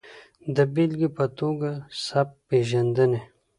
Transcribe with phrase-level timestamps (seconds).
[0.55, 1.71] د بېلګې په ټوګه
[2.05, 3.21] سبک پېژندنې